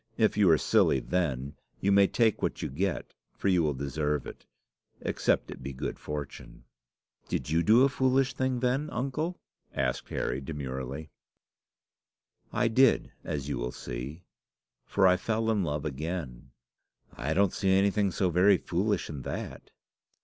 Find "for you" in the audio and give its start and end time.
3.37-3.61